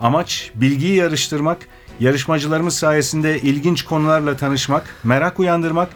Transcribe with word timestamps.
Amaç 0.00 0.50
bilgiyi 0.54 0.96
yarıştırmak, 0.96 1.58
yarışmacılarımız 2.00 2.76
sayesinde 2.76 3.40
ilginç 3.40 3.84
konularla 3.84 4.36
tanışmak, 4.36 4.84
merak 5.04 5.40
uyandırmak 5.40 5.88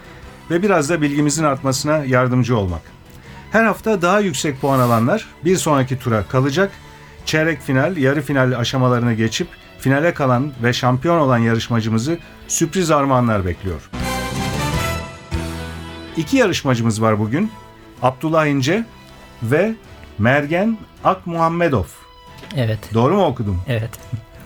ve 0.50 0.62
biraz 0.62 0.90
da 0.90 1.02
bilgimizin 1.02 1.44
artmasına 1.44 2.04
yardımcı 2.04 2.56
olmak. 2.56 2.82
Her 3.52 3.64
hafta 3.64 4.02
daha 4.02 4.20
yüksek 4.20 4.60
puan 4.60 4.78
alanlar 4.78 5.26
bir 5.44 5.56
sonraki 5.56 5.98
tura 5.98 6.22
kalacak. 6.22 6.72
Çeyrek 7.24 7.62
final, 7.62 7.96
yarı 7.96 8.22
final 8.22 8.58
aşamalarını 8.58 9.14
geçip 9.14 9.48
finale 9.78 10.14
kalan 10.14 10.52
ve 10.62 10.72
şampiyon 10.72 11.18
olan 11.18 11.38
yarışmacımızı 11.38 12.18
sürpriz 12.48 12.90
armağanlar 12.90 13.46
bekliyor. 13.46 13.90
İki 16.16 16.36
yarışmacımız 16.36 17.02
var 17.02 17.18
bugün. 17.18 17.50
Abdullah 18.02 18.46
İnce 18.46 18.84
ve 19.42 19.74
Mergen 20.18 20.78
Ak 21.04 21.26
Muhammedov. 21.26 21.99
Evet. 22.56 22.78
Doğru 22.94 23.14
mu 23.16 23.24
okudum? 23.26 23.62
Evet. 23.68 23.90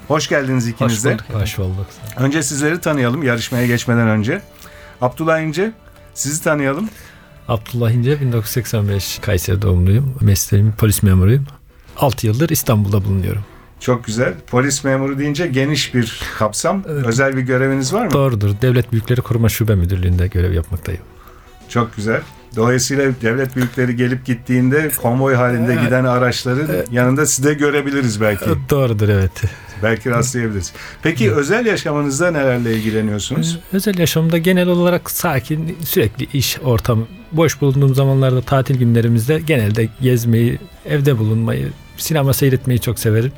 Hoş 0.09 0.29
geldiniz 0.29 0.69
ikiniz 0.69 0.93
Hoş 0.93 1.05
de. 1.05 1.13
bulduk. 1.13 1.25
Hoş 1.43 1.59
bulduk. 1.59 1.87
Önce 2.17 2.43
sizleri 2.43 2.81
tanıyalım 2.81 3.23
yarışmaya 3.23 3.67
geçmeden 3.67 4.09
önce. 4.09 4.43
Abdullah 5.01 5.41
İnce, 5.41 5.73
sizi 6.15 6.43
tanıyalım. 6.43 6.89
Abdullah 7.49 7.91
İnce 7.91 8.21
1985 8.21 9.19
Kayseri 9.19 9.63
doğumluyum. 9.63 10.15
Mesleğim 10.21 10.73
polis 10.79 11.03
memuruyum. 11.03 11.47
6 11.97 12.27
yıldır 12.27 12.49
İstanbul'da 12.51 13.05
bulunuyorum. 13.05 13.43
Çok 13.81 14.05
güzel. 14.05 14.35
Polis 14.47 14.85
memuru 14.85 15.19
deyince 15.19 15.47
geniş 15.47 15.95
bir 15.95 16.21
kapsam. 16.39 16.83
Evet. 16.89 17.07
Özel 17.07 17.37
bir 17.37 17.43
göreviniz 17.43 17.93
var 17.95 18.05
mı? 18.07 18.11
Doğrudur. 18.13 18.51
Devlet 18.63 18.93
Büyükleri 18.93 19.21
Koruma 19.21 19.49
Şube 19.49 19.75
Müdürlüğü'nde 19.75 20.27
görev 20.27 20.53
yapmaktayım. 20.53 21.01
Çok 21.69 21.97
güzel. 21.97 22.21
Dolayısıyla 22.57 23.13
devlet 23.23 23.57
büyükleri 23.57 23.97
gelip 23.97 24.27
gittiğinde 24.27 24.91
konvoy 25.03 25.35
halinde 25.35 25.75
giden 25.75 26.05
araçların 26.05 26.69
yanında 26.91 27.27
siz 27.27 27.45
de 27.45 27.55
görebiliriz 27.55 28.21
belki. 28.21 28.45
Doğrudur 28.71 29.09
evet. 29.09 29.33
belki 29.83 30.11
rastlayabiliriz. 30.11 30.73
Peki 31.03 31.33
özel 31.33 31.67
yaşamınızda 31.67 32.31
nelerle 32.31 32.77
ilgileniyorsunuz? 32.77 33.59
Özel 33.73 33.99
yaşamda 33.99 34.39
genel 34.39 34.69
olarak 34.69 35.11
sakin, 35.11 35.77
sürekli 35.85 36.39
iş 36.39 36.59
ortamı. 36.61 37.07
Boş 37.33 37.61
bulunduğum 37.61 37.95
zamanlarda 37.95 38.43
tatil 38.43 38.79
günlerimizde 38.79 39.41
genelde 39.47 39.89
gezmeyi, 40.01 40.59
evde 40.87 41.19
bulunmayı, 41.19 41.69
sinema 41.97 42.33
seyretmeyi 42.33 42.81
çok 42.81 42.99
severim. 42.99 43.33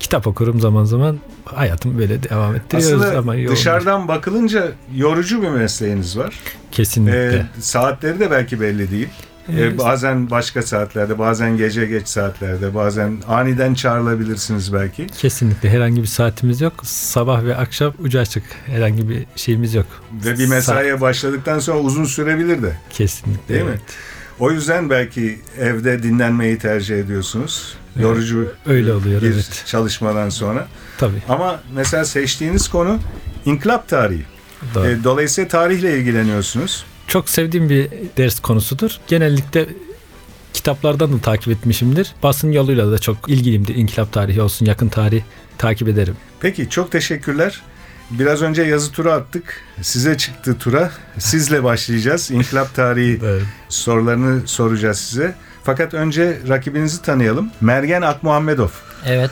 Kitap 0.00 0.26
okurum 0.26 0.60
zaman 0.60 0.84
zaman. 0.84 1.18
Hayatımı 1.44 1.98
böyle 1.98 2.22
devam 2.22 2.54
ettiriyoruz 2.56 3.02
ama 3.02 3.16
Aslında 3.18 3.34
yoğun. 3.36 3.56
dışarıdan 3.56 4.08
bakılınca 4.08 4.72
yorucu 4.94 5.42
bir 5.42 5.48
mesleğiniz 5.48 6.18
var. 6.18 6.40
Kesinlikle. 6.72 7.26
Ee, 7.36 7.46
saatleri 7.60 8.20
de 8.20 8.30
belki 8.30 8.60
belli 8.60 8.90
değil. 8.90 9.08
Ee, 9.48 9.52
Evet. 9.60 9.78
bazen 9.78 10.30
başka 10.30 10.62
saatlerde, 10.62 11.18
bazen 11.18 11.56
gece 11.56 11.86
geç 11.86 12.08
saatlerde, 12.08 12.74
bazen 12.74 13.16
aniden 13.28 13.74
çağrılabilirsiniz 13.74 14.72
belki. 14.72 15.06
Kesinlikle 15.06 15.70
herhangi 15.70 16.02
bir 16.02 16.06
saatimiz 16.06 16.60
yok. 16.60 16.72
Sabah 16.82 17.44
ve 17.44 17.56
akşam 17.56 17.92
ucu 17.98 18.18
açık. 18.20 18.44
Herhangi 18.66 19.08
bir 19.08 19.26
şeyimiz 19.36 19.74
yok. 19.74 19.86
Ve 20.24 20.38
bir 20.38 20.46
mesaiye 20.46 21.00
başladıktan 21.00 21.58
sonra 21.58 21.78
uzun 21.78 22.04
sürebilir 22.04 22.62
de. 22.62 22.72
Kesinlikle. 22.90 23.54
Değil 23.54 23.64
mi? 23.66 23.80
O 24.40 24.50
yüzden 24.50 24.90
belki 24.90 25.40
evde 25.60 26.02
dinlenmeyi 26.02 26.58
tercih 26.58 26.98
ediyorsunuz. 26.98 27.74
Yorucu 28.00 28.52
Öyle 28.66 28.92
oluyor, 28.92 29.22
bir 29.22 29.26
evet. 29.26 29.64
çalışmadan 29.66 30.28
sonra. 30.28 30.68
Tabii. 30.98 31.22
Ama 31.28 31.60
mesela 31.74 32.04
seçtiğiniz 32.04 32.68
konu 32.68 32.98
inkılap 33.46 33.88
tarihi. 33.88 34.24
Doğru. 34.74 34.86
E, 34.86 35.04
Dolayısıyla 35.04 35.48
tarihle 35.48 35.98
ilgileniyorsunuz. 35.98 36.84
Çok 37.06 37.28
sevdiğim 37.28 37.68
bir 37.68 37.88
ders 38.16 38.40
konusudur. 38.40 38.90
Genellikle 39.06 39.68
kitaplardan 40.52 41.12
da 41.12 41.18
takip 41.18 41.48
etmişimdir. 41.48 42.14
Basın 42.22 42.52
yoluyla 42.52 42.92
da 42.92 42.98
çok 42.98 43.16
ilgiliyimdir. 43.28 43.74
İnkılap 43.74 44.12
tarihi 44.12 44.42
olsun, 44.42 44.66
yakın 44.66 44.88
tarih 44.88 45.22
takip 45.58 45.88
ederim. 45.88 46.16
Peki 46.40 46.70
çok 46.70 46.92
teşekkürler. 46.92 47.60
Biraz 48.10 48.42
önce 48.42 48.62
yazı 48.62 48.92
tura 48.92 49.12
attık. 49.12 49.62
Size 49.82 50.16
çıktı 50.18 50.58
tura. 50.58 50.90
Sizle 51.18 51.64
başlayacağız. 51.64 52.30
İnkılap 52.30 52.74
tarihi 52.74 53.20
Evet. 53.24 53.42
sorularını 53.68 54.48
soracağız 54.48 54.98
size. 54.98 55.34
Fakat 55.64 55.94
önce 55.94 56.38
rakibinizi 56.48 57.02
tanıyalım. 57.02 57.50
Mergen 57.60 58.02
Akmuhammedov. 58.02 58.68
Evet. 59.06 59.30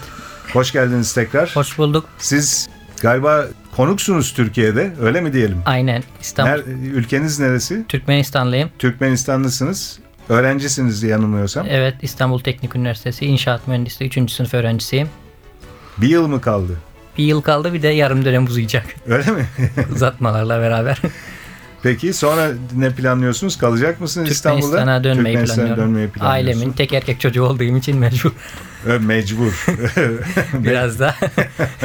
Hoş 0.52 0.72
geldiniz 0.72 1.14
tekrar. 1.14 1.56
Hoş 1.56 1.78
bulduk. 1.78 2.04
Siz 2.18 2.68
galiba 3.02 3.46
konuksunuz 3.76 4.32
Türkiye'de. 4.34 4.92
Öyle 5.02 5.20
mi 5.20 5.32
diyelim? 5.32 5.62
Aynen. 5.66 6.02
İstanbul. 6.20 6.50
Ner- 6.50 6.90
ülkeniz 6.92 7.38
neresi? 7.40 7.84
Türkmenistanlıyım. 7.88 8.70
Türkmenistanlısınız. 8.78 9.98
Öğrencisiniz 10.28 11.02
diye 11.02 11.12
yanılmıyorsam. 11.12 11.66
Evet. 11.70 11.94
İstanbul 12.02 12.38
Teknik 12.38 12.76
Üniversitesi 12.76 13.26
İnşaat 13.26 13.68
Mühendisliği 13.68 14.10
3. 14.10 14.32
sınıf 14.32 14.54
öğrencisiyim. 14.54 15.08
Bir 15.98 16.08
yıl 16.08 16.26
mı 16.26 16.40
kaldı? 16.40 16.72
Bir 17.18 17.24
yıl 17.24 17.40
kaldı 17.40 17.72
bir 17.72 17.82
de 17.82 17.88
yarım 17.88 18.24
dönem 18.24 18.44
uzayacak. 18.46 18.84
Öyle 19.08 19.30
mi? 19.30 19.46
Uzatmalarla 19.94 20.60
beraber. 20.60 20.98
Peki 21.82 22.12
sonra 22.12 22.48
ne 22.76 22.90
planlıyorsunuz? 22.90 23.58
Kalacak 23.58 24.00
mısınız 24.00 24.30
İstanbul'da? 24.30 24.62
Türkmenistan'a 24.62 25.04
dönmeyi 25.04 25.24
Türkmenistan'a 25.36 25.66
planlıyorum. 25.66 25.94
dönmeyi. 25.94 26.10
Ailemin 26.20 26.72
tek 26.72 26.92
erkek 26.92 27.20
çocuğu 27.20 27.42
olduğum 27.44 27.76
için 27.76 27.96
mecbur. 27.96 28.32
Ö, 28.86 28.98
Mecbur. 28.98 29.66
Biraz 30.54 30.98
da 30.98 31.14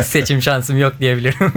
seçim 0.02 0.42
şansım 0.42 0.78
yok 0.78 0.94
diyebilirim. 1.00 1.54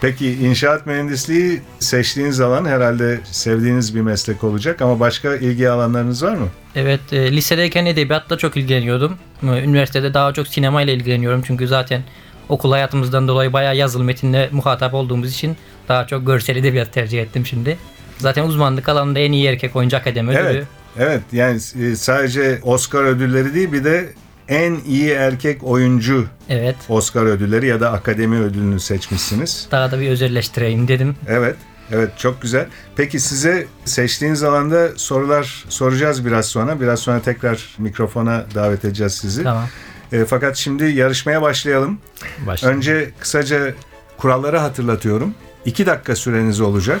Peki 0.00 0.32
inşaat 0.32 0.86
mühendisliği 0.86 1.60
seçtiğiniz 1.80 2.40
alan 2.40 2.64
herhalde 2.64 3.20
sevdiğiniz 3.24 3.94
bir 3.94 4.00
meslek 4.00 4.44
olacak 4.44 4.82
ama 4.82 5.00
başka 5.00 5.36
ilgi 5.36 5.70
alanlarınız 5.70 6.22
var 6.22 6.34
mı? 6.34 6.48
Evet, 6.74 7.12
e, 7.12 7.32
lisedeyken 7.32 7.86
edebiyatla 7.86 8.38
çok 8.38 8.56
ilgileniyordum. 8.56 9.16
Üniversitede 9.42 10.14
daha 10.14 10.32
çok 10.32 10.48
sinemayla 10.48 10.92
ilgileniyorum 10.92 11.42
çünkü 11.46 11.68
zaten 11.68 12.02
okul 12.48 12.72
hayatımızdan 12.72 13.28
dolayı 13.28 13.52
bayağı 13.52 13.76
yazılı 13.76 14.04
metinle 14.04 14.48
muhatap 14.52 14.94
olduğumuz 14.94 15.32
için 15.32 15.56
daha 15.88 16.06
çok 16.06 16.26
görsel 16.26 16.56
edebiyat 16.56 16.92
tercih 16.92 17.22
ettim 17.22 17.46
şimdi. 17.46 17.78
Zaten 18.18 18.42
uzmanlık 18.44 18.88
alanında 18.88 19.18
en 19.18 19.32
iyi 19.32 19.46
erkek 19.46 19.76
oyuncu 19.76 19.96
akademi 19.96 20.30
ödülü. 20.30 20.56
Evet. 20.56 20.66
Evet 20.98 21.22
yani 21.32 21.56
e, 21.56 21.96
sadece 21.96 22.60
Oscar 22.62 23.04
ödülleri 23.04 23.54
değil 23.54 23.72
bir 23.72 23.84
de 23.84 24.12
en 24.48 24.76
iyi 24.86 25.10
erkek 25.10 25.64
oyuncu 25.64 26.26
Evet. 26.48 26.76
Oscar 26.88 27.22
ödülleri 27.22 27.66
ya 27.66 27.80
da 27.80 27.92
akademi 27.92 28.40
ödülünü 28.40 28.80
seçmişsiniz. 28.80 29.68
Daha 29.70 29.90
da 29.90 30.00
bir 30.00 30.08
özelleştireyim 30.08 30.88
dedim. 30.88 31.16
Evet. 31.28 31.56
Evet 31.92 32.10
çok 32.18 32.42
güzel. 32.42 32.66
Peki 32.96 33.20
size 33.20 33.66
seçtiğiniz 33.84 34.42
alanda 34.42 34.88
sorular 34.96 35.64
soracağız 35.68 36.26
biraz 36.26 36.46
sonra. 36.46 36.80
Biraz 36.80 37.00
sonra 37.00 37.20
tekrar 37.20 37.74
mikrofona 37.78 38.44
davet 38.54 38.84
edeceğiz 38.84 39.14
sizi. 39.14 39.42
Tamam. 39.42 39.68
E, 40.12 40.24
fakat 40.24 40.56
şimdi 40.56 40.84
yarışmaya 40.84 41.42
başlayalım. 41.42 41.98
Başlayalım. 42.46 42.78
Önce 42.78 43.10
kısaca 43.20 43.74
kuralları 44.18 44.58
hatırlatıyorum. 44.58 45.34
2 45.64 45.86
dakika 45.86 46.16
süreniz 46.16 46.60
olacak. 46.60 47.00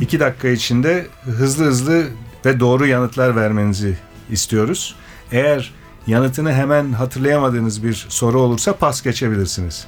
2 0.00 0.20
dakika 0.20 0.48
içinde 0.48 1.06
hızlı 1.24 1.64
hızlı 1.64 2.06
ve 2.46 2.60
doğru 2.60 2.86
yanıtlar 2.86 3.36
vermenizi 3.36 3.96
istiyoruz. 4.30 4.96
Eğer 5.32 5.74
yanıtını 6.06 6.52
hemen 6.52 6.92
hatırlayamadığınız 6.92 7.84
bir 7.84 8.06
soru 8.08 8.40
olursa 8.40 8.76
pas 8.76 9.02
geçebilirsiniz. 9.02 9.86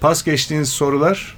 Pas 0.00 0.24
geçtiğiniz 0.24 0.68
sorular 0.68 1.36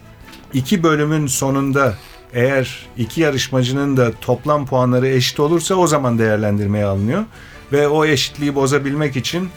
iki 0.52 0.82
bölümün 0.82 1.26
sonunda 1.26 1.94
eğer 2.32 2.86
iki 2.96 3.20
yarışmacının 3.20 3.96
da 3.96 4.12
toplam 4.20 4.66
puanları 4.66 5.08
eşit 5.08 5.40
olursa 5.40 5.74
o 5.74 5.86
zaman 5.86 6.18
değerlendirmeye 6.18 6.84
alınıyor. 6.84 7.24
Ve 7.72 7.88
o 7.88 8.04
eşitliği 8.04 8.54
bozabilmek 8.54 9.16
için 9.16 9.48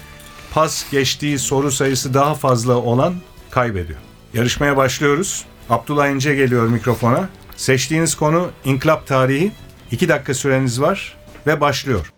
pas 0.56 0.92
geçtiği 0.92 1.40
soru 1.40 1.72
sayısı 1.72 2.14
daha 2.14 2.36
fazla 2.36 2.76
olan 2.76 3.16
kaybediyor. 3.52 4.00
Yarışmaya 4.34 4.78
başlıyoruz. 4.78 5.46
Abdullah 5.70 6.08
İnce 6.08 6.36
geliyor 6.36 6.68
mikrofona. 6.68 7.30
Seçtiğiniz 7.56 8.16
konu 8.16 8.50
inkılap 8.66 9.08
tarihi. 9.08 9.52
2 9.92 10.10
dakika 10.10 10.34
süreniz 10.34 10.82
var 10.82 11.18
ve 11.48 11.62
başlıyor. 11.62 12.14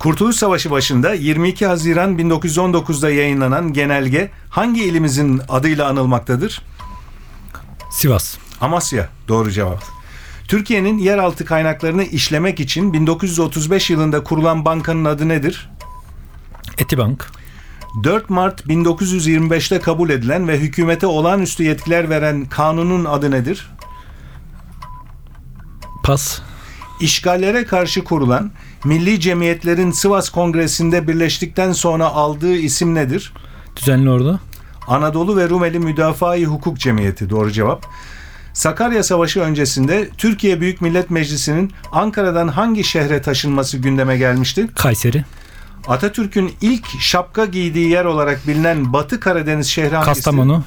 Kurtuluş 0.00 0.36
Savaşı 0.36 0.70
başında 0.70 1.14
22 1.14 1.66
Haziran 1.66 2.18
1919'da 2.18 3.10
yayınlanan 3.10 3.72
genelge 3.72 4.30
hangi 4.50 4.84
ilimizin 4.84 5.40
adıyla 5.48 5.88
anılmaktadır? 5.88 6.62
Sivas. 7.90 8.38
Amasya 8.60 9.08
doğru 9.28 9.50
cevap. 9.50 9.97
Türkiye'nin 10.48 10.98
yeraltı 10.98 11.44
kaynaklarını 11.44 12.04
işlemek 12.04 12.60
için 12.60 12.92
1935 12.92 13.90
yılında 13.90 14.24
kurulan 14.24 14.64
bankanın 14.64 15.04
adı 15.04 15.28
nedir? 15.28 15.70
Etibank. 16.78 17.30
4 18.04 18.30
Mart 18.30 18.66
1925'te 18.66 19.80
kabul 19.80 20.10
edilen 20.10 20.48
ve 20.48 20.58
hükümete 20.58 21.06
olağanüstü 21.06 21.62
yetkiler 21.62 22.10
veren 22.10 22.44
kanunun 22.44 23.04
adı 23.04 23.30
nedir? 23.30 23.70
Pas. 26.02 26.40
İşgallere 27.00 27.64
karşı 27.64 28.04
kurulan 28.04 28.50
milli 28.84 29.20
cemiyetlerin 29.20 29.90
Sivas 29.90 30.28
Kongresi'nde 30.28 31.08
birleştikten 31.08 31.72
sonra 31.72 32.06
aldığı 32.06 32.56
isim 32.56 32.94
nedir? 32.94 33.32
Düzenli 33.76 34.10
ordu. 34.10 34.40
Anadolu 34.86 35.36
ve 35.36 35.48
Rumeli 35.48 35.78
Müdafaa-i 35.78 36.46
Hukuk 36.46 36.78
Cemiyeti 36.78 37.30
doğru 37.30 37.50
cevap. 37.50 37.86
Sakarya 38.52 39.02
Savaşı 39.02 39.40
öncesinde 39.40 40.08
Türkiye 40.18 40.60
Büyük 40.60 40.80
Millet 40.80 41.10
Meclisi'nin 41.10 41.72
Ankara'dan 41.92 42.48
hangi 42.48 42.84
şehre 42.84 43.22
taşınması 43.22 43.78
gündeme 43.78 44.16
gelmişti? 44.16 44.66
Kayseri. 44.74 45.24
Atatürk'ün 45.88 46.52
ilk 46.60 47.00
şapka 47.00 47.44
giydiği 47.44 47.90
yer 47.90 48.04
olarak 48.04 48.46
bilinen 48.48 48.92
Batı 48.92 49.20
Karadeniz 49.20 49.66
şehri 49.66 49.96
hangisi? 49.96 50.14
Kastamonu. 50.14 50.64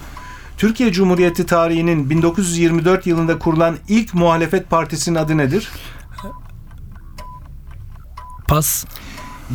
Türkiye 0.58 0.92
Cumhuriyeti 0.92 1.46
tarihinin 1.46 2.10
1924 2.10 3.08
yılında 3.08 3.40
kurulan 3.40 3.78
ilk 3.88 4.14
muhalefet 4.14 4.70
partisinin 4.70 5.16
adı 5.16 5.38
nedir? 5.38 5.70
Pas. 8.48 8.86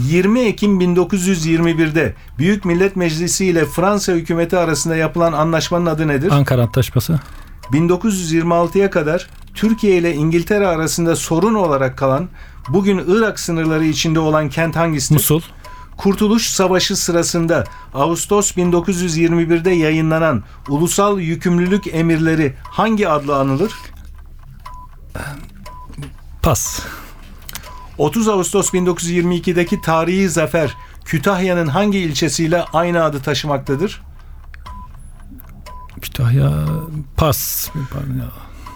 20 0.05 0.41
Ekim 0.41 0.81
1921'de 0.81 2.15
Büyük 2.39 2.65
Millet 2.65 2.97
Meclisi 2.97 3.47
ile 3.47 3.67
Fransa 3.67 4.13
hükümeti 4.13 4.57
arasında 4.57 4.97
yapılan 4.97 5.33
anlaşmanın 5.33 5.87
adı 5.87 6.09
nedir? 6.09 6.31
Ankara 6.31 6.63
Antlaşması. 6.63 7.21
1926'ya 7.73 8.91
kadar 8.91 9.31
Türkiye 9.55 9.97
ile 9.97 10.15
İngiltere 10.15 10.67
arasında 10.67 11.17
sorun 11.17 11.55
olarak 11.55 11.99
kalan, 11.99 12.29
bugün 12.69 13.05
Irak 13.09 13.41
sınırları 13.41 13.85
içinde 13.85 14.21
olan 14.21 14.49
kent 14.49 14.77
hangisidir? 14.77 15.15
Musul. 15.15 15.41
Kurtuluş 15.97 16.47
Savaşı 16.51 16.97
sırasında 16.97 17.65
Ağustos 17.95 18.53
1921'de 18.53 19.71
yayınlanan 19.71 20.43
Ulusal 20.69 21.21
Yükümlülük 21.21 21.95
Emirleri 21.95 22.55
hangi 22.63 23.09
adla 23.09 23.39
anılır? 23.39 23.73
Pas. 26.43 26.81
30 27.99 28.29
Ağustos 28.29 28.75
1922'deki 28.75 29.81
tarihi 29.81 30.29
zafer 30.29 30.77
Kütahya'nın 31.05 31.67
hangi 31.67 31.99
ilçesiyle 31.99 32.65
aynı 32.73 33.05
adı 33.05 33.23
taşımaktadır? 33.23 34.03
Kütahya. 36.03 36.53
Pas. 37.17 37.71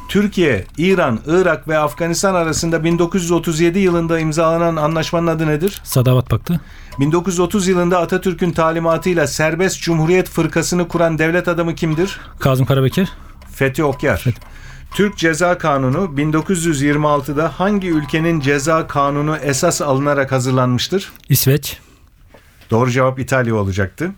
Türkiye, 0.09 0.65
İran, 0.79 1.21
Irak 1.27 1.69
ve 1.69 1.79
Afganistan 1.79 2.35
arasında 2.35 2.85
1937 2.85 3.79
yılında 3.79 4.19
imzalanan 4.21 4.77
anlaşmanın 4.77 5.27
adı 5.27 5.47
nedir? 5.47 5.81
Sadavat 5.85 6.31
Paktı. 6.31 6.61
1930 6.99 7.69
yılında 7.69 7.99
Atatürk'ün 7.99 8.51
talimatıyla 8.51 9.27
Serbest 9.27 9.83
Cumhuriyet 9.83 10.29
Fırkası'nı 10.29 10.89
kuran 10.89 11.19
devlet 11.19 11.49
adamı 11.49 11.75
kimdir? 11.75 12.21
Kazım 12.39 12.67
Karabekir. 12.67 13.09
Fethi 13.53 13.85
Okyar. 13.85 14.25
Türk 14.95 15.19
Ceza 15.19 15.59
Kanunu 15.59 15.99
1926'da 16.17 17.53
hangi 17.61 17.89
ülkenin 17.89 18.41
ceza 18.41 18.87
kanunu 18.87 19.37
esas 19.37 19.83
alınarak 19.83 20.33
hazırlanmıştır? 20.33 21.13
İsveç. 21.29 21.79
Doğru 22.71 22.91
cevap 22.91 23.19
İtalya 23.19 23.55
olacaktı. 23.55 24.11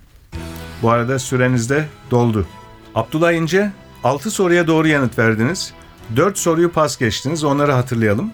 Bu 0.82 0.90
arada 0.90 1.18
süreniz 1.18 1.70
de 1.70 1.88
doldu. 2.10 2.46
Abdullah 2.94 3.32
İnce 3.32 3.72
6 4.04 4.30
soruya 4.30 4.66
doğru 4.66 4.88
yanıt 4.88 5.18
verdiniz. 5.18 5.72
4 6.16 6.38
soruyu 6.38 6.72
pas 6.72 6.98
geçtiniz. 6.98 7.44
Onları 7.44 7.72
hatırlayalım. 7.72 8.30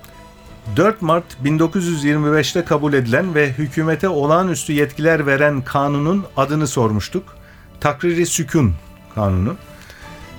4 0.76 1.02
Mart 1.02 1.24
1925'te 1.44 2.64
kabul 2.64 2.92
edilen 2.92 3.34
ve 3.34 3.52
hükümete 3.52 4.08
olağanüstü 4.08 4.72
yetkiler 4.72 5.26
veren 5.26 5.62
kanunun 5.62 6.24
adını 6.36 6.66
sormuştuk. 6.66 7.36
Takriri 7.80 8.26
Sükun 8.26 8.74
Kanunu. 9.14 9.56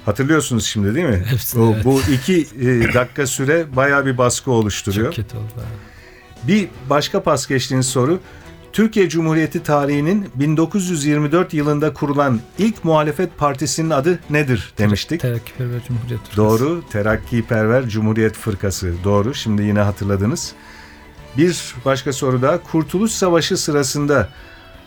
Hatırlıyorsunuz 0.06 0.66
şimdi 0.66 0.96
değil 0.96 1.08
mi? 1.08 1.24
Hepsini, 1.26 1.62
bu, 1.62 1.74
evet. 1.74 1.86
bu 1.86 2.02
iki 2.12 2.48
e, 2.62 2.94
dakika 2.94 3.28
süre 3.28 3.76
bayağı 3.76 4.06
bir 4.06 4.18
baskı 4.18 4.52
oluşturuyor. 4.52 5.14
Çok 5.14 5.16
kötü 5.16 5.38
oldu. 5.38 5.54
Bir 6.44 6.68
başka 6.90 7.24
pas 7.24 7.48
geçtiğiniz 7.48 7.86
soru. 7.86 8.20
Türkiye 8.74 9.10
Cumhuriyeti 9.10 9.64
tarihinin 9.64 10.30
1924 10.36 11.54
yılında 11.54 11.94
kurulan 11.94 12.40
ilk 12.58 12.86
muhalefet 12.86 13.38
partisinin 13.38 13.90
adı 13.90 14.20
nedir 14.30 14.74
demiştik. 14.78 15.22
Terakkiperver 15.22 15.82
Cumhuriyet. 15.88 16.20
Fırkası. 16.20 16.38
Doğru. 16.38 16.84
Terakkiperver 16.92 17.88
Cumhuriyet 17.88 18.36
Fırkası. 18.36 18.94
Doğru. 19.04 19.34
Şimdi 19.34 19.62
yine 19.62 19.80
hatırladınız. 19.80 20.54
Bir 21.38 21.76
başka 21.86 22.14
soru 22.14 22.42
daha. 22.42 22.64
Kurtuluş 22.64 23.12
Savaşı 23.12 23.58
sırasında 23.58 24.30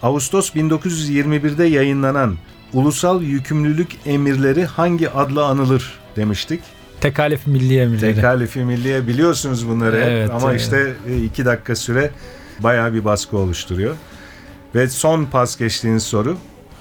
Ağustos 0.02 0.50
1921'de 0.50 1.64
yayınlanan 1.64 2.36
Ulusal 2.72 3.22
Yükümlülük 3.22 3.88
Emirleri 4.06 4.64
hangi 4.64 5.10
adla 5.10 5.44
anılır 5.44 5.98
demiştik. 6.16 6.60
Tekalif 7.00 7.46
Milli 7.46 7.78
Emirleri. 7.78 8.14
Tekalifi 8.14 8.58
Milliye 8.58 9.06
biliyorsunuz 9.06 9.68
bunları. 9.68 9.96
Evet, 9.96 10.30
ama 10.30 10.50
evet. 10.50 10.60
işte 10.60 10.92
e, 11.08 11.22
iki 11.22 11.44
dakika 11.44 11.76
süre 11.76 12.10
bayağı 12.62 12.94
bir 12.94 13.04
baskı 13.04 13.36
oluşturuyor. 13.38 13.96
Ve 14.74 14.88
son 14.88 15.24
pas 15.24 15.58
geçtiğiniz 15.58 16.02
soru. 16.02 16.36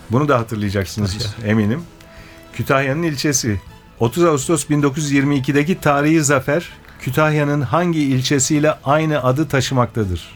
Bunu 0.10 0.28
da 0.28 0.40
hatırlayacaksınız 0.40 1.14
Kütahya. 1.18 1.48
eminim. 1.48 1.84
Kütahya'nın 2.54 3.04
ilçesi. 3.04 3.62
30 4.00 4.24
Ağustos 4.24 4.66
1922'deki 4.66 5.80
tarihi 5.80 6.24
zafer 6.24 6.70
Kütahya'nın 7.02 7.62
hangi 7.62 8.00
ilçesiyle 8.00 8.74
aynı 8.84 9.24
adı 9.24 9.48
taşımaktadır? 9.48 10.30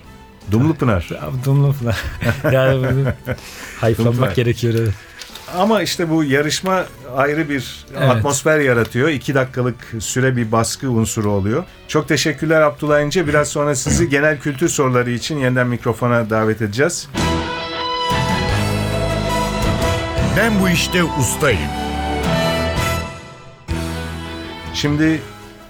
Dumlupınar. 0.52 1.10
Dumlupınar. 1.46 1.98
yani 2.52 2.88
hayıflanmak 3.82 4.36
gerekiyor. 4.36 4.74
Evet. 4.74 4.94
Ama 5.54 5.82
işte 5.82 6.10
bu 6.10 6.24
yarışma 6.24 6.86
ayrı 7.18 7.50
bir 7.50 7.86
Evet. 7.98 8.10
atmosfer 8.10 8.60
yaratıyor. 8.60 9.10
İki 9.10 9.36
dakikalık 9.36 9.76
süre 10.00 10.36
bir 10.38 10.52
baskı 10.52 10.90
unsuru 10.92 11.32
oluyor. 11.32 11.64
Çok 11.88 12.08
teşekkürler 12.08 12.62
Abdullah 12.62 13.02
İnce. 13.02 13.28
Biraz 13.28 13.48
sonra 13.48 13.76
sizi 13.76 14.10
genel 14.10 14.40
kültür 14.40 14.70
soruları 14.70 15.12
için 15.12 15.38
yeniden 15.38 15.68
mikrofona 15.68 16.30
davet 16.30 16.62
edeceğiz. 16.62 17.08
Ben 20.38 20.60
bu 20.62 20.70
işte 20.70 21.04
ustayım. 21.04 21.60
Şimdi 24.74 25.22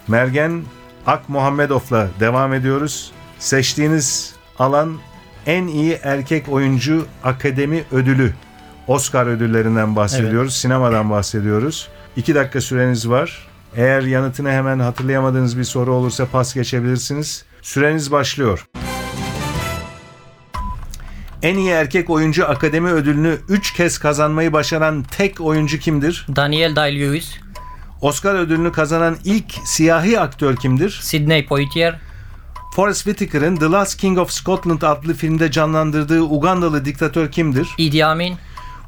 Mergen 0.08 0.62
Ak 1.06 1.28
Muhammedov'la 1.28 2.08
devam 2.20 2.54
ediyoruz. 2.54 3.12
Seçtiğiniz 3.38 4.34
alan 4.58 4.98
en 5.46 5.66
iyi 5.66 5.98
erkek 6.02 6.48
oyuncu 6.48 7.06
akademi 7.24 7.84
ödülü. 7.92 8.32
Oscar 8.86 9.26
ödüllerinden 9.26 9.96
bahsediyoruz. 9.96 10.56
Sinemadan 10.56 11.10
bahsediyoruz. 11.10 11.88
İki 12.16 12.34
dakika 12.34 12.60
süreniz 12.60 13.08
var. 13.08 13.48
Eğer 13.76 14.02
yanıtını 14.02 14.50
hemen 14.50 14.78
hatırlayamadığınız 14.78 15.58
bir 15.58 15.64
soru 15.64 15.92
olursa 15.94 16.26
pas 16.26 16.54
geçebilirsiniz. 16.54 17.44
Süreniz 17.62 18.12
başlıyor. 18.12 18.66
En 21.42 21.56
iyi 21.56 21.70
erkek 21.70 22.10
oyuncu 22.10 22.48
akademi 22.48 22.90
ödülünü 22.90 23.38
3 23.48 23.72
kez 23.72 23.98
kazanmayı 23.98 24.52
başaran 24.52 25.02
tek 25.02 25.40
oyuncu 25.40 25.78
kimdir? 25.78 26.26
Daniel 26.36 26.76
Day-Lewis, 26.76 27.24
Oscar 28.00 28.34
ödülünü 28.34 28.72
kazanan 28.72 29.16
ilk 29.24 29.54
siyahi 29.64 30.20
aktör 30.20 30.56
kimdir? 30.56 30.98
Sidney 31.02 31.46
Poitier, 31.46 32.00
Forrest 32.74 33.04
Whitaker'ın 33.04 33.56
The 33.56 33.64
Last 33.66 34.00
King 34.00 34.18
of 34.18 34.30
Scotland 34.30 34.82
adlı 34.82 35.14
filmde 35.14 35.50
canlandırdığı 35.50 36.22
Ugandalı 36.22 36.84
diktatör 36.84 37.32
kimdir? 37.32 37.68
Idi 37.78 38.04
Amin, 38.04 38.36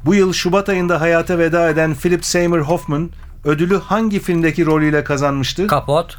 Bu 0.05 0.15
yıl 0.15 0.33
Şubat 0.33 0.69
ayında 0.69 1.01
hayata 1.01 1.37
veda 1.37 1.69
eden 1.69 1.95
Philip 1.95 2.25
Seymour 2.25 2.59
Hoffman 2.59 3.09
ödülü 3.45 3.79
hangi 3.79 4.19
filmdeki 4.19 4.65
rolüyle 4.65 5.03
kazanmıştı? 5.03 5.67
Capote, 5.67 6.13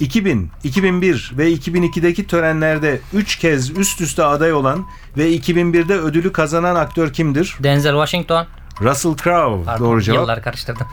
2000, 0.00 0.50
2001 0.64 1.32
ve 1.38 1.52
2002'deki 1.52 2.26
törenlerde 2.26 3.00
3 3.12 3.36
kez 3.36 3.78
üst 3.78 4.00
üste 4.00 4.24
aday 4.24 4.52
olan 4.52 4.86
ve 5.16 5.36
2001'de 5.36 5.94
ödülü 5.94 6.32
kazanan 6.32 6.74
aktör 6.74 7.12
kimdir? 7.12 7.56
Denzel 7.60 7.92
Washington. 7.92 8.46
Russell 8.80 9.16
Crowe. 9.16 9.64
Pardon, 9.64 9.86
Doğru 9.86 10.02
cevap. 10.02 10.20
Yıllar 10.20 10.42
karıştırdım. 10.42 10.86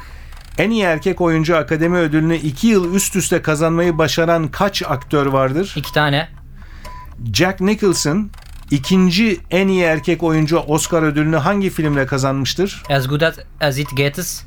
En 0.58 0.70
iyi 0.70 0.84
erkek 0.84 1.22
oyuncu 1.22 1.58
akademi 1.58 1.98
ödülünü 1.98 2.36
2 2.36 2.68
yıl 2.68 2.96
üst 2.96 3.15
üste 3.15 3.41
kazanmayı 3.41 3.98
başaran 3.98 4.48
kaç 4.48 4.84
aktör 4.88 5.25
vardır? 5.25 5.74
İki 5.75 5.94
tane. 5.94 6.30
Jack 7.34 7.62
Nicholson 7.62 8.32
ikinci 8.71 9.39
en 9.51 9.67
iyi 9.67 9.83
erkek 9.83 10.23
oyuncu 10.23 10.57
Oscar 10.57 11.03
ödülünü 11.03 11.35
hangi 11.37 11.69
filmle 11.69 12.05
kazanmıştır? 12.05 12.83
As 12.89 13.07
Good 13.07 13.21
as, 13.21 13.35
as 13.61 13.77
It 13.77 13.97
Gets, 13.97 14.43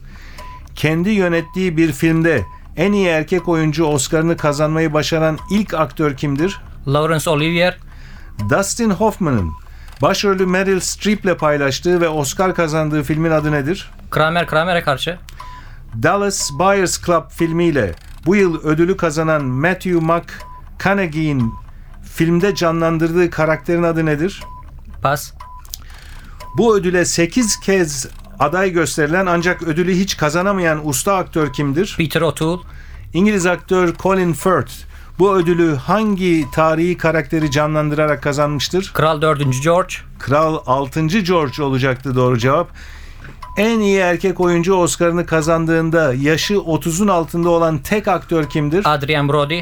Kendi 0.75 1.11
yönettiği 1.11 1.77
bir 1.77 1.93
filmde 1.93 2.45
en 2.77 2.93
iyi 2.93 3.07
erkek 3.07 3.49
oyuncu 3.49 3.85
Oscar'ını 3.85 4.37
kazanmayı 4.37 4.93
başaran 4.93 5.39
ilk 5.51 5.75
aktör 5.75 6.17
kimdir? 6.17 6.61
Laurence 6.89 7.31
Olivier, 7.31 7.79
Dustin 8.51 8.91
Hoffman'ın 8.91 9.53
başrolü 10.03 10.47
Meryl 10.47 10.81
Streep'le 10.81 11.39
paylaştığı 11.39 12.01
ve 12.01 12.09
Oscar 12.09 12.55
kazandığı 12.55 13.03
filmin 13.03 13.31
adı 13.31 13.53
nedir? 13.53 13.91
Kramer 14.11 14.47
Kramer'e 14.47 14.83
karşı, 14.83 15.19
Dallas 16.03 16.51
Buyers 16.59 17.05
Club 17.07 17.31
filmiyle 17.31 17.95
bu 18.27 18.37
yıl 18.37 18.63
ödülü 18.63 18.97
kazanan 18.97 19.45
Matthew 19.45 20.01
McConaughey'in 20.01 21.53
filmde 22.13 22.55
canlandırdığı 22.55 23.31
karakterin 23.31 23.83
adı 23.83 24.07
nedir? 24.07 24.43
Pas, 25.03 25.33
Bu 26.59 26.77
ödüle 26.77 27.05
8 27.05 27.61
kez 27.61 28.09
aday 28.39 28.71
gösterilen 28.71 29.27
ancak 29.27 29.63
ödülü 29.63 29.95
hiç 29.95 30.17
kazanamayan 30.17 30.89
usta 30.89 31.17
aktör 31.17 31.53
kimdir? 31.53 31.95
Peter 31.99 32.21
O'Toole, 32.21 32.63
İngiliz 33.15 33.47
aktör 33.47 33.95
Colin 34.03 34.33
Firth 34.33 34.73
bu 35.19 35.35
ödülü 35.35 35.75
hangi 35.75 36.47
tarihi 36.55 36.97
karakteri 36.97 37.51
canlandırarak 37.51 38.23
kazanmıştır? 38.23 38.91
Kral 38.95 39.23
4. 39.23 39.63
George, 39.65 39.95
Kral 40.19 40.59
6. 40.67 41.07
George 41.07 41.63
olacaktı 41.63 42.15
doğru 42.15 42.39
cevap. 42.39 42.69
En 43.57 43.81
iyi 43.81 43.99
erkek 43.99 44.41
oyuncu 44.41 44.75
Oscar'ını 44.75 45.27
kazandığında 45.27 46.15
yaşı 46.15 46.55
30'un 46.55 47.09
altında 47.09 47.49
olan 47.49 47.79
tek 47.79 48.09
aktör 48.09 48.49
kimdir? 48.49 48.83
Adrian 48.95 49.29
Brody, 49.29 49.61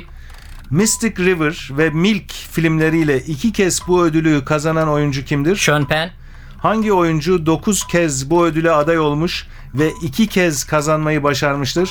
Mystic 0.72 1.18
River 1.18 1.68
ve 1.70 1.90
Milk 1.90 2.32
filmleriyle 2.32 3.20
iki 3.20 3.52
kez 3.52 3.80
bu 3.88 4.04
ödülü 4.04 4.44
kazanan 4.44 4.88
oyuncu 4.88 5.24
kimdir? 5.24 5.56
Sean 5.56 5.84
Penn, 5.84 6.10
Hangi 6.58 6.92
oyuncu 6.92 7.46
9 7.46 7.86
kez 7.86 8.30
bu 8.30 8.46
ödüle 8.46 8.70
aday 8.70 8.98
olmuş 8.98 9.46
ve 9.74 9.92
iki 10.02 10.26
kez 10.26 10.64
kazanmayı 10.64 11.22
başarmıştır? 11.22 11.90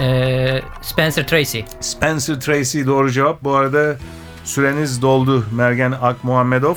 e, 0.00 0.62
Spencer 0.82 1.26
Tracy. 1.28 1.60
Spencer 1.80 2.40
Tracy 2.40 2.84
doğru 2.86 3.10
cevap. 3.10 3.44
Bu 3.44 3.54
arada 3.54 3.96
süreniz 4.44 5.02
doldu 5.02 5.44
Mergen 5.52 5.94
Ak 6.02 6.24
Muhammedov. 6.24 6.76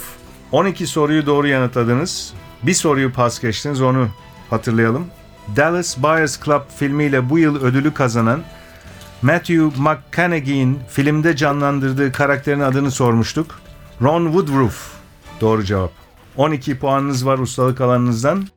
12 0.51 0.87
soruyu 0.87 1.25
doğru 1.25 1.47
yanıtladınız. 1.47 2.33
Bir 2.63 2.73
soruyu 2.73 3.11
pas 3.13 3.39
geçtiniz 3.41 3.81
onu 3.81 4.07
hatırlayalım. 4.49 5.05
Dallas 5.55 5.97
Buyers 5.97 6.43
Club 6.45 6.61
filmiyle 6.79 7.29
bu 7.29 7.39
yıl 7.39 7.61
ödülü 7.61 7.93
kazanan 7.93 8.41
Matthew 9.21 9.81
McConaughey'in 9.81 10.79
filmde 10.89 11.35
canlandırdığı 11.35 12.11
karakterin 12.11 12.59
adını 12.59 12.91
sormuştuk. 12.91 13.59
Ron 14.01 14.25
Woodruff. 14.25 14.91
Doğru 15.41 15.63
cevap. 15.63 15.91
12 16.37 16.79
puanınız 16.79 17.25
var 17.25 17.37
ustalık 17.37 17.81
alanınızdan. 17.81 18.47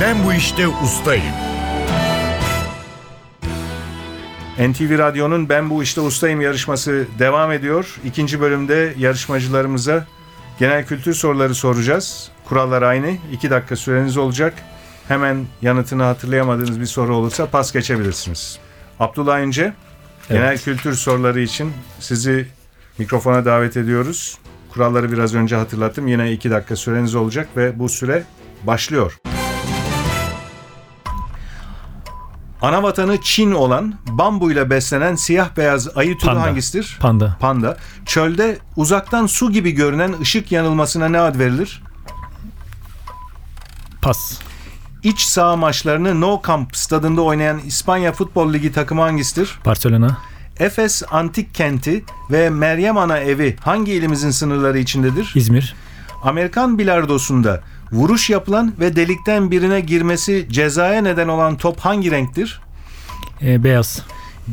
Ben 0.00 0.24
bu 0.24 0.32
işte 0.32 0.68
ustayım. 0.68 1.34
NTV 4.58 4.98
Radyo'nun 4.98 5.48
Ben 5.48 5.70
Bu 5.70 5.82
İşte 5.82 6.00
Ustayım 6.00 6.40
yarışması 6.40 7.06
devam 7.18 7.52
ediyor. 7.52 7.96
İkinci 8.04 8.40
bölümde 8.40 8.94
yarışmacılarımıza 8.98 10.06
genel 10.60 10.86
kültür 10.86 11.14
soruları 11.14 11.54
soracağız. 11.54 12.30
Kurallar 12.48 12.82
aynı. 12.82 13.16
İki 13.32 13.50
dakika 13.50 13.76
süreniz 13.76 14.16
olacak. 14.16 14.54
Hemen 15.08 15.46
yanıtını 15.62 16.02
hatırlayamadığınız 16.02 16.80
bir 16.80 16.86
soru 16.86 17.16
olursa 17.16 17.46
pas 17.46 17.72
geçebilirsiniz. 17.72 18.58
Abdullah 19.00 19.40
İnce, 19.40 19.72
genel 20.28 20.58
kültür 20.58 20.94
soruları 20.94 21.40
için 21.40 21.72
sizi 22.00 22.48
mikrofona 22.98 23.44
davet 23.44 23.76
ediyoruz. 23.76 24.38
Kuralları 24.72 25.12
biraz 25.12 25.34
önce 25.34 25.56
hatırlattım. 25.56 26.08
Yine 26.08 26.32
iki 26.32 26.50
dakika 26.50 26.76
süreniz 26.76 27.14
olacak 27.14 27.48
ve 27.56 27.78
bu 27.78 27.88
süre 27.88 28.22
başlıyor. 28.62 29.29
Ana 32.62 32.82
vatanı 32.82 33.20
Çin 33.22 33.52
olan 33.52 33.94
bambuyla 34.06 34.70
beslenen 34.70 35.14
siyah 35.14 35.56
beyaz 35.56 35.96
ayı 35.96 36.18
türü 36.18 36.26
Panda. 36.30 36.42
hangisidir? 36.42 36.98
Panda. 37.00 37.36
Panda. 37.40 37.76
Çölde 38.06 38.58
uzaktan 38.76 39.26
su 39.26 39.52
gibi 39.52 39.70
görünen 39.70 40.14
ışık 40.20 40.52
yanılmasına 40.52 41.08
ne 41.08 41.20
ad 41.20 41.38
verilir? 41.38 41.82
Pas. 44.02 44.40
İç 45.02 45.20
saha 45.20 45.56
maçlarını 45.56 46.20
Nou 46.20 46.42
Camp 46.46 46.76
stadında 46.76 47.22
oynayan 47.22 47.58
İspanya 47.58 48.12
Futbol 48.12 48.52
Ligi 48.52 48.72
takımı 48.72 49.00
hangisidir? 49.02 49.58
Barcelona. 49.66 50.18
Efes 50.58 51.02
Antik 51.10 51.54
Kenti 51.54 52.04
ve 52.30 52.50
Meryem 52.50 52.98
Ana 52.98 53.18
Evi 53.18 53.56
hangi 53.60 53.92
ilimizin 53.92 54.30
sınırları 54.30 54.78
içindedir? 54.78 55.32
İzmir. 55.34 55.74
Amerikan 56.22 56.78
bilardosunda 56.78 57.62
vuruş 57.92 58.30
yapılan 58.30 58.72
ve 58.80 58.96
delikten 58.96 59.50
birine 59.50 59.80
girmesi 59.80 60.46
cezaya 60.50 61.02
neden 61.02 61.28
olan 61.28 61.56
top 61.56 61.80
hangi 61.80 62.10
renktir? 62.10 62.60
e, 63.42 63.64
beyaz. 63.64 64.02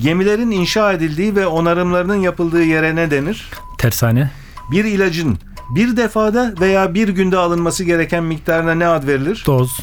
Gemilerin 0.02 0.52
inşa 0.52 0.94
edildiği 0.94 1.36
ve 1.36 1.48
onarımlarının 1.48 2.16
yapıldığı 2.16 2.64
yere 2.64 2.96
ne 2.96 3.12
denir? 3.12 3.50
Tersane. 3.78 4.32
Bir 4.72 4.86
ilacın 4.86 5.40
bir 5.76 5.98
defada 5.98 6.54
veya 6.60 6.94
bir 6.94 7.10
günde 7.10 7.38
alınması 7.38 7.84
gereken 7.84 8.24
miktarına 8.24 8.76
ne 8.76 8.88
ad 8.88 9.08
verilir? 9.08 9.44
Doz. 9.46 9.80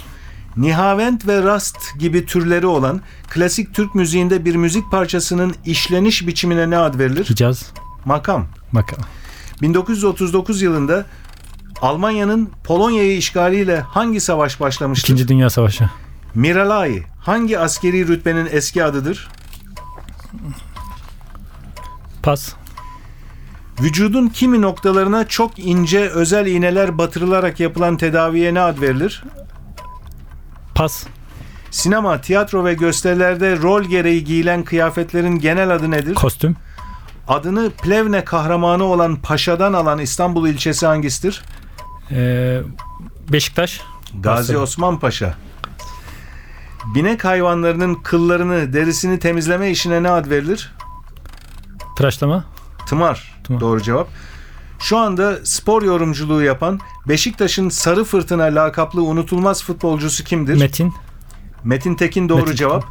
Nihavent 0.56 1.26
ve 1.26 1.42
rast 1.42 1.98
gibi 1.98 2.26
türleri 2.26 2.66
olan 2.66 3.00
klasik 3.30 3.74
Türk 3.74 3.94
müziğinde 3.94 4.44
bir 4.44 4.56
müzik 4.56 4.90
parçasının 4.90 5.54
işleniş 5.64 6.26
biçimine 6.26 6.70
ne 6.70 6.78
ad 6.78 6.98
verilir? 6.98 7.26
Hicaz. 7.30 7.72
Makam. 8.04 8.46
Bakalım. 8.72 9.04
1939 9.62 10.62
yılında 10.62 11.06
Almanya'nın 11.82 12.50
Polonya'yı 12.64 13.16
işgaliyle 13.16 13.80
hangi 13.80 14.20
savaş 14.20 14.60
başlamıştır? 14.60 15.08
İkinci 15.08 15.28
Dünya 15.28 15.50
Savaşı. 15.50 15.90
Miralay 16.34 17.02
hangi 17.20 17.58
askeri 17.58 18.08
rütbenin 18.08 18.48
eski 18.50 18.84
adıdır? 18.84 19.28
Pas. 22.22 22.52
Vücudun 23.80 24.28
kimi 24.28 24.62
noktalarına 24.62 25.28
çok 25.28 25.58
ince 25.58 26.00
özel 26.00 26.46
iğneler 26.46 26.98
batırılarak 26.98 27.60
yapılan 27.60 27.96
tedaviye 27.96 28.54
ne 28.54 28.60
ad 28.60 28.80
verilir? 28.80 29.24
Pas. 30.74 31.06
Sinema, 31.70 32.20
tiyatro 32.20 32.64
ve 32.64 32.74
gösterilerde 32.74 33.56
rol 33.56 33.82
gereği 33.82 34.24
giyilen 34.24 34.64
kıyafetlerin 34.64 35.38
genel 35.38 35.74
adı 35.74 35.90
nedir? 35.90 36.14
Kostüm. 36.14 36.56
Adını 37.28 37.70
Plevne 37.70 38.24
kahramanı 38.24 38.84
olan 38.84 39.16
Paşa'dan 39.16 39.72
alan 39.72 39.98
İstanbul 39.98 40.48
ilçesi 40.48 40.86
hangisidir? 40.86 41.42
E, 42.10 42.60
Beşiktaş. 43.32 43.80
Gazi. 44.20 44.58
Osman 44.58 44.98
Paşa. 44.98 45.34
Binek 46.94 47.24
hayvanlarının 47.24 47.94
kıllarını, 47.94 48.72
derisini 48.72 49.18
temizleme 49.18 49.70
işine 49.70 50.02
ne 50.02 50.10
ad 50.10 50.30
verilir? 50.30 50.72
Tıraşlama. 51.96 52.44
Tımar. 52.86 53.34
Tımar. 53.44 53.60
Doğru 53.60 53.82
cevap. 53.82 54.08
Şu 54.78 54.98
anda 54.98 55.38
spor 55.44 55.82
yorumculuğu 55.82 56.42
yapan 56.42 56.80
Beşiktaş'ın 57.08 57.68
Sarı 57.68 58.04
Fırtına 58.04 58.42
lakaplı 58.44 59.02
unutulmaz 59.02 59.64
futbolcusu 59.64 60.24
kimdir? 60.24 60.58
Metin. 60.58 60.94
Metin 61.64 61.94
Tekin 61.94 62.28
doğru 62.28 62.40
Metin 62.40 62.56
cevap. 62.56 62.84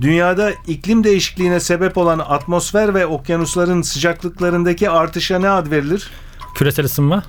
Dünyada 0.00 0.52
iklim 0.66 1.04
değişikliğine 1.04 1.60
sebep 1.60 1.98
olan 1.98 2.18
atmosfer 2.18 2.94
ve 2.94 3.06
okyanusların 3.06 3.82
sıcaklıklarındaki 3.82 4.90
artışa 4.90 5.38
ne 5.38 5.50
ad 5.50 5.70
verilir? 5.70 6.10
Küresel 6.54 6.84
ısınma. 6.84 7.22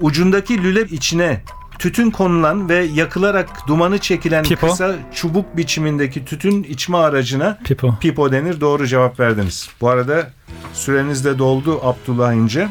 Ucundaki 0.00 0.62
lüle 0.62 0.82
içine 0.82 1.42
tütün 1.78 2.10
konulan 2.10 2.68
ve 2.68 2.76
yakılarak 2.76 3.48
dumanı 3.66 3.98
çekilen 3.98 4.44
Pipo. 4.44 4.68
kısa 4.68 4.94
çubuk 5.14 5.56
biçimindeki 5.56 6.24
tütün 6.24 6.62
içme 6.62 6.96
aracına 6.96 7.58
Pipo. 7.64 7.94
pipo 8.00 8.32
denir. 8.32 8.60
Doğru 8.60 8.86
cevap 8.86 9.20
verdiniz. 9.20 9.68
Bu 9.80 9.88
arada 9.88 10.30
süreniz 10.72 11.24
de 11.24 11.38
doldu 11.38 11.80
Abdullah 11.82 12.32
İnce. 12.32 12.68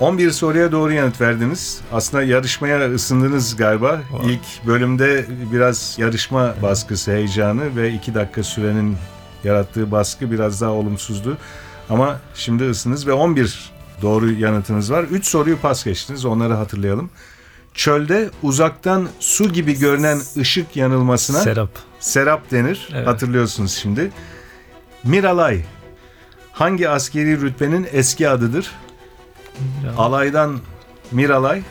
11 0.00 0.30
soruya 0.30 0.72
doğru 0.72 0.92
yanıt 0.92 1.20
verdiniz. 1.20 1.80
Aslında 1.92 2.22
yarışmaya 2.22 2.92
ısındınız 2.94 3.56
galiba. 3.56 4.00
İlk 4.24 4.66
bölümde 4.66 5.26
biraz 5.52 5.96
yarışma 5.98 6.54
baskısı, 6.62 7.12
heyecanı 7.12 7.76
ve 7.76 7.92
2 7.92 8.14
dakika 8.14 8.42
sürenin 8.42 8.96
yarattığı 9.44 9.90
baskı 9.90 10.30
biraz 10.30 10.60
daha 10.60 10.70
olumsuzdu. 10.70 11.38
Ama 11.90 12.20
şimdi 12.34 12.70
ısınız 12.70 13.06
ve 13.06 13.12
11 13.12 13.72
doğru 14.02 14.32
yanıtınız 14.32 14.92
var. 14.92 15.02
3 15.04 15.26
soruyu 15.26 15.58
pas 15.58 15.84
geçtiniz. 15.84 16.24
Onları 16.24 16.54
hatırlayalım. 16.54 17.10
Çölde 17.74 18.30
uzaktan 18.42 19.08
su 19.20 19.52
gibi 19.52 19.78
görünen 19.78 20.20
ışık 20.36 20.76
yanılmasına 20.76 21.38
Serap. 21.40 21.70
serap 22.00 22.50
denir. 22.50 22.88
Evet. 22.94 23.06
Hatırlıyorsunuz 23.06 23.72
şimdi. 23.72 24.10
Miralay 25.04 25.64
hangi 26.52 26.88
askeri 26.88 27.40
rütbenin 27.40 27.88
eski 27.92 28.28
adıdır? 28.28 28.70
Alaydan 29.98 30.58
Miralay, 31.12 31.62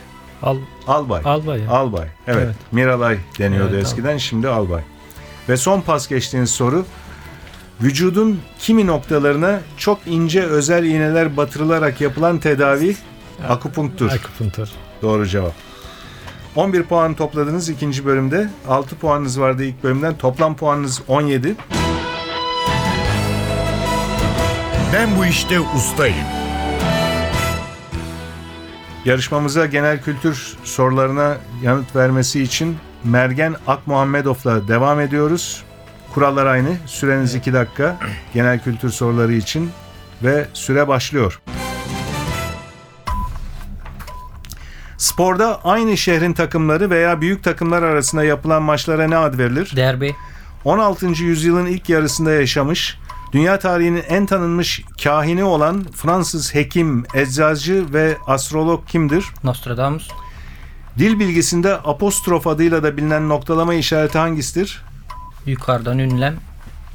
Al, 0.43 0.57
albay. 0.88 1.21
albay. 1.25 1.59
ya. 1.61 1.69
Albay. 1.71 2.07
Evet. 2.27 2.43
Evet. 2.45 2.55
Miralay 2.71 3.17
deniyordu 3.39 3.73
Evet, 3.73 3.83
eskiden. 3.85 4.17
Şimdi 4.17 4.47
albay. 4.47 4.81
Ve 5.50 5.57
son 5.57 5.81
pas 5.81 6.07
geçtiğiniz 6.07 6.50
soru. 6.50 6.85
Vücudun 7.83 8.39
kimi 8.59 8.88
noktalarına 8.88 9.59
çok 9.77 10.00
ince 10.05 10.43
özel 10.43 10.83
iğneler 10.83 11.38
batırılarak 11.38 12.01
yapılan 12.01 12.38
tedavi 12.38 12.95
akupunktur. 13.50 14.11
Akupunktur. 14.11 14.67
Doğru 15.01 15.27
cevap. 15.27 15.53
11 16.55 16.83
puan 16.83 17.13
topladınız 17.13 17.69
ikinci 17.69 18.05
bölümde. 18.05 18.50
6 18.67 18.95
puanınız 18.95 19.39
vardı 19.39 19.63
ilk 19.63 19.83
bölümden. 19.83 20.17
Toplam 20.17 20.55
puanınız 20.55 21.01
17. 21.07 21.55
Ben 24.93 25.17
bu 25.17 25.25
işte 25.25 25.59
ustayım. 25.59 26.15
Yarışmamıza 29.05 29.65
genel 29.65 30.01
kültür 30.01 30.57
sorularına 30.63 31.38
yanıt 31.63 31.95
vermesi 31.95 32.41
için 32.43 32.77
Mergen 33.03 33.55
Ak 33.67 33.88
Muhammedov'la 33.88 34.67
devam 34.67 35.00
ediyoruz. 35.00 35.63
Kurallar 36.13 36.45
aynı. 36.45 36.77
Süreniz 36.85 37.35
2 37.35 37.53
dakika. 37.53 37.97
Genel 38.33 38.59
kültür 38.59 38.89
soruları 38.89 39.33
için 39.33 39.71
ve 40.23 40.47
süre 40.53 40.87
başlıyor. 40.87 41.41
Sporda 44.97 45.61
aynı 45.63 45.97
şehrin 45.97 46.33
takımları 46.33 46.89
veya 46.89 47.21
büyük 47.21 47.43
takımlar 47.43 47.83
arasında 47.83 48.23
yapılan 48.23 48.63
maçlara 48.63 49.07
ne 49.07 49.17
ad 49.17 49.37
verilir? 49.37 49.73
Derbi. 49.75 50.15
16. 50.65 51.05
yüzyılın 51.05 51.65
ilk 51.65 51.89
yarısında 51.89 52.31
yaşamış, 52.31 52.97
dünya 53.33 53.59
tarihinin 53.59 54.03
en 54.09 54.25
tanınmış 54.25 54.81
kahini 55.03 55.43
olan 55.43 55.85
Fransız 55.95 56.55
hekim, 56.55 57.05
eczacı 57.13 57.93
ve 57.93 58.17
astrolog 58.27 58.87
kimdir? 58.87 59.25
Nostradamus. 59.43 60.09
Dil 60.97 61.19
bilgisinde 61.19 61.73
apostrof 61.75 62.47
adıyla 62.47 62.83
da 62.83 62.97
bilinen 62.97 63.29
noktalama 63.29 63.73
işareti 63.73 64.17
hangisidir? 64.17 64.83
Yukarıdan 65.45 66.00
ünlem. 66.00 66.36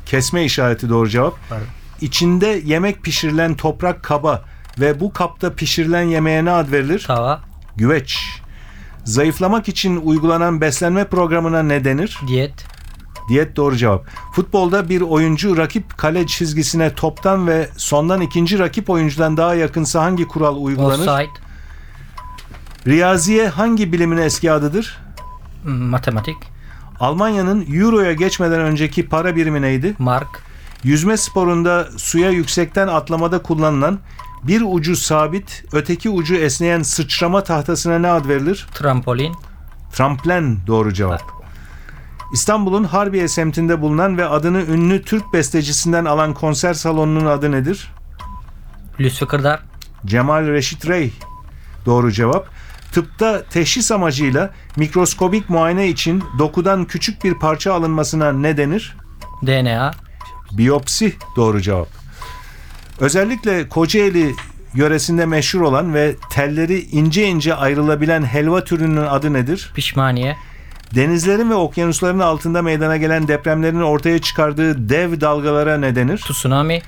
Kesme 0.07 0.45
işareti 0.45 0.89
doğru 0.89 1.09
cevap. 1.09 1.35
Pardon. 1.49 1.67
İçinde 2.01 2.47
yemek 2.65 3.03
pişirilen 3.03 3.55
toprak 3.55 4.03
kaba 4.03 4.45
ve 4.81 5.01
bu 5.01 5.13
kapta 5.13 5.53
pişirilen 5.55 6.03
yemeğe 6.03 6.45
ne 6.45 6.51
ad 6.51 6.73
verilir? 6.73 7.05
Tava. 7.07 7.41
Güveç. 7.77 8.19
Zayıflamak 9.05 9.69
için 9.69 9.97
uygulanan 9.97 10.61
beslenme 10.61 11.05
programına 11.05 11.63
ne 11.63 11.85
denir? 11.85 12.21
Diyet. 12.27 12.67
Diyet 13.29 13.57
doğru 13.57 13.77
cevap. 13.77 14.07
Futbolda 14.33 14.89
bir 14.89 15.01
oyuncu 15.01 15.57
rakip 15.57 15.99
kale 15.99 16.27
çizgisine 16.27 16.95
toptan 16.95 17.47
ve 17.47 17.69
sondan 17.77 18.21
ikinci 18.21 18.59
rakip 18.59 18.91
oyuncudan 18.91 19.37
daha 19.37 19.55
yakınsa 19.55 20.03
hangi 20.03 20.29
kural 20.29 20.57
uygulanır? 20.57 21.07
Offside. 21.09 21.31
Riyaziye 22.87 23.49
hangi 23.49 23.93
bilimin 23.93 24.17
eski 24.17 24.53
adıdır? 24.53 24.99
Hmm, 25.63 25.73
Matematik. 25.73 26.37
Almanya'nın 27.01 27.67
Euro'ya 27.73 28.13
geçmeden 28.13 28.61
önceki 28.61 29.09
para 29.09 29.37
birimi 29.37 29.63
neydi? 29.63 29.95
Mark. 29.99 30.29
Yüzme 30.85 31.17
sporunda 31.17 31.89
suya 31.97 32.31
yüksekten 32.31 32.89
atlamada 32.89 33.43
kullanılan 33.43 33.99
bir 34.43 34.63
ucu 34.67 34.97
sabit, 34.97 35.65
öteki 35.73 36.11
ucu 36.11 36.35
esneyen 36.35 36.83
sıçrama 36.83 37.43
tahtasına 37.45 37.99
ne 37.99 38.09
ad 38.09 38.29
verilir? 38.29 38.67
Trampolin. 38.75 39.35
Tramplen 39.93 40.57
doğru 40.67 40.93
cevap. 40.93 41.23
İstanbul'un 42.33 42.85
Harbiye 42.85 43.29
semtinde 43.29 43.81
bulunan 43.81 44.19
ve 44.19 44.27
adını 44.27 44.63
ünlü 44.63 45.03
Türk 45.03 45.33
bestecisinden 45.33 46.05
alan 46.05 46.35
konser 46.35 46.75
salonunun 46.75 47.27
adı 47.27 47.53
nedir? 47.53 47.93
Kırdar. 49.29 49.63
Cemal 50.07 50.47
Reşit 50.47 50.89
Rey. 50.89 51.13
Doğru 51.87 52.13
cevap. 52.13 52.49
Tıpta 52.97 53.43
teşhis 53.43 53.93
amacıyla 53.93 54.51
mikroskobik 54.77 55.51
muayene 55.51 55.89
için 55.89 56.25
dokudan 56.39 56.85
küçük 56.85 57.25
bir 57.25 57.35
parça 57.35 57.75
alınmasına 57.75 58.33
ne 58.33 58.57
denir? 58.57 58.97
DNA. 59.47 59.91
Biyopsi 60.53 61.17
doğru 61.37 61.61
cevap. 61.61 61.89
Özellikle 63.01 63.69
Kocaeli 63.69 64.35
yöresinde 64.75 65.27
meşhur 65.27 65.61
olan 65.61 65.95
ve 65.95 66.17
telleri 66.31 66.81
ince 66.81 67.27
ince 67.27 67.55
ayrılabilen 67.55 68.23
helva 68.23 68.65
türünün 68.65 68.97
adı 68.97 69.33
nedir? 69.33 69.73
Pişmaniye. 69.75 70.37
Denizlerin 70.95 71.51
ve 71.51 71.55
okyanusların 71.55 72.19
altında 72.19 72.63
meydana 72.63 72.97
gelen 72.97 73.29
depremlerin 73.29 73.81
ortaya 73.81 74.19
çıkardığı 74.19 74.89
dev 74.89 75.21
dalgalara 75.21 75.79
ne 75.79 75.97
denir? 75.97 76.19
Tsunami. 76.19 76.83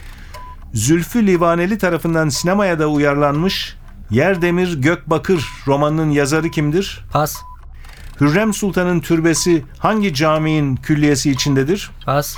Zülfü 0.75 1.27
Livaneli 1.27 1.79
tarafından 1.79 2.29
sinemaya 2.29 2.79
da 2.79 2.87
uyarlanmış 2.87 3.78
Yer 4.11 4.43
Demir 4.43 4.83
Gök 4.83 5.11
Bakır 5.11 5.47
romanının 5.67 6.11
yazarı 6.11 6.51
kimdir? 6.51 7.05
Pas. 7.13 7.37
Hürrem 8.21 8.55
Sultan'ın 8.55 9.01
türbesi 9.01 9.65
hangi 9.79 10.15
caminin 10.15 10.77
külliyesi 10.77 11.31
içindedir? 11.31 11.91
Pas. 12.07 12.37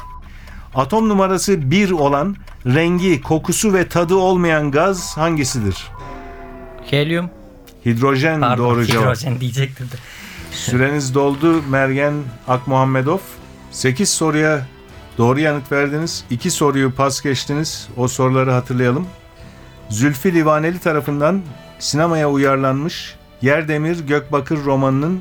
Atom 0.74 1.08
numarası 1.08 1.70
1 1.70 1.90
olan, 1.90 2.36
rengi, 2.66 3.22
kokusu 3.22 3.72
ve 3.74 3.88
tadı 3.88 4.14
olmayan 4.14 4.70
gaz 4.70 5.16
hangisidir? 5.16 5.88
Helyum. 6.90 7.30
Hidrojen 7.86 8.40
Pardon. 8.40 8.64
doğru 8.64 8.86
cevap. 8.86 9.02
hidrojen 9.04 9.40
diyecektim 9.40 9.86
de. 9.86 9.96
Süreniz 10.52 11.14
doldu 11.14 11.62
Mergen 11.68 12.14
Akmuhammedov. 12.48 13.18
8 13.70 14.08
soruya 14.08 14.66
doğru 15.18 15.40
yanıt 15.40 15.72
verdiniz. 15.72 16.24
2 16.30 16.50
soruyu 16.50 16.94
pas 16.94 17.20
geçtiniz. 17.20 17.88
O 17.96 18.08
soruları 18.08 18.50
hatırlayalım. 18.52 19.06
Zülfü 19.88 20.34
Livaneli 20.34 20.78
tarafından 20.78 21.42
sinemaya 21.80 22.30
uyarlanmış 22.30 23.14
Yer 23.42 23.68
Demir 23.68 24.06
Gökbakır 24.06 24.64
romanının 24.64 25.20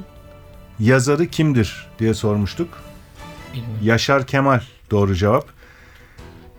yazarı 0.79 1.27
kimdir 1.27 1.87
diye 1.99 2.13
sormuştuk. 2.13 2.67
Bilmiyorum. 3.53 3.79
Yaşar 3.83 4.27
Kemal 4.27 4.61
doğru 4.91 5.15
cevap. 5.15 5.45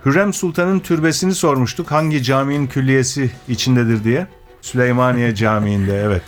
Hürrem 0.05 0.33
Sultan'ın 0.33 0.81
türbesini 0.81 1.35
sormuştuk. 1.35 1.91
Hangi 1.91 2.23
caminin 2.23 2.67
külliyesi 2.67 3.31
içindedir 3.49 4.05
diye. 4.05 4.27
Süleymaniye 4.61 5.35
Camii'nde 5.35 6.01
evet. 6.01 6.23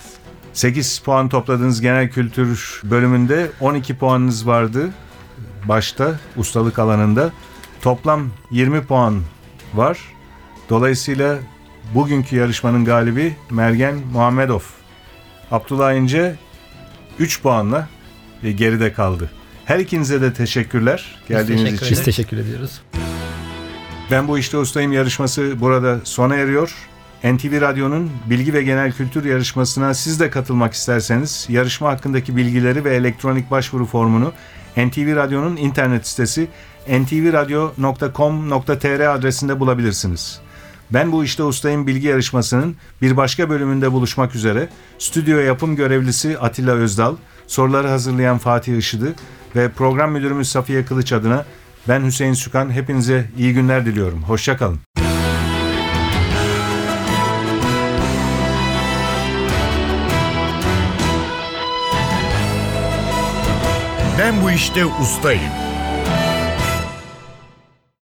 8 0.53 0.99
puan 0.99 1.29
topladığınız 1.29 1.81
genel 1.81 2.11
kültür 2.11 2.81
bölümünde 2.85 3.51
12 3.61 3.97
puanınız 3.97 4.47
vardı 4.47 4.91
başta 5.65 6.21
ustalık 6.37 6.79
alanında. 6.79 7.31
Toplam 7.83 8.31
20 8.51 8.83
puan 8.83 9.23
var. 9.75 9.99
Dolayısıyla 10.71 11.39
bugünkü 11.95 12.37
yarışmanın 12.37 12.85
galibi 12.85 13.37
Mergen 13.51 13.95
Muhammedov. 14.13 14.61
Abdullah 15.51 15.93
İnce 15.93 16.37
3 17.19 17.43
puanla 17.43 17.89
e, 18.43 18.53
geride 18.53 18.93
kaldı. 18.93 19.31
Her 19.65 19.79
ikinize 19.79 20.21
de 20.21 20.33
teşekkürler 20.33 21.23
geldiğiniz 21.29 21.65
teşekkür 21.65 21.87
için. 21.87 21.97
Biz 21.97 22.05
teşekkür 22.05 22.37
ediyoruz. 22.37 22.81
Ben 24.11 24.29
bu 24.29 24.39
işte 24.39 24.59
ustayım 24.59 24.93
yarışması 24.93 25.61
burada 25.61 26.01
sona 26.05 26.37
eriyor. 26.37 26.75
NTV 27.25 27.61
Radyo'nun 27.61 28.11
bilgi 28.31 28.55
ve 28.55 28.63
genel 28.63 28.93
kültür 28.93 29.25
yarışmasına 29.25 29.95
siz 29.95 30.21
de 30.21 30.31
katılmak 30.31 30.75
isterseniz 30.75 31.47
yarışma 31.49 31.91
hakkındaki 31.91 32.37
bilgileri 32.37 32.85
ve 32.85 32.97
elektronik 32.97 33.51
başvuru 33.51 33.87
formunu 33.87 34.33
NTV 34.77 35.17
Radyo'nun 35.17 35.57
internet 35.57 36.07
sitesi 36.07 36.49
ntvradio.com.tr 36.89 39.15
adresinde 39.15 39.61
bulabilirsiniz. 39.61 40.41
Ben 40.93 41.13
bu 41.13 41.25
işte 41.25 41.43
ustayım 41.43 41.87
bilgi 41.87 42.09
yarışmasının 42.09 42.77
bir 43.03 43.17
başka 43.17 43.51
bölümünde 43.51 43.93
buluşmak 43.93 44.35
üzere. 44.35 44.69
Stüdyo 44.99 45.39
yapım 45.39 45.77
görevlisi 45.77 46.39
Atilla 46.39 46.73
Özdal, 46.73 47.17
soruları 47.47 47.89
hazırlayan 47.89 48.39
Fatih 48.39 48.77
Işıdı 48.77 49.15
ve 49.57 49.69
program 49.69 50.13
müdürümüz 50.13 50.49
Safiye 50.49 50.85
Kılıç 50.85 51.13
adına 51.13 51.45
ben 51.89 52.05
Hüseyin 52.05 52.33
Sükan. 52.33 52.71
Hepinize 52.71 53.31
iyi 53.39 53.55
günler 53.55 53.87
diliyorum. 53.87 54.23
Hoşçakalın. 54.23 54.81
Ben 64.19 64.43
bu 64.43 64.51
işte 64.51 64.87
ustayım. 64.87 65.72